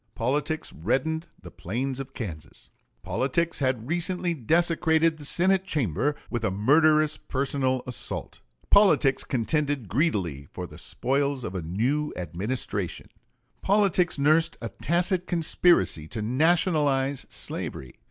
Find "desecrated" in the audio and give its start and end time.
4.33-5.15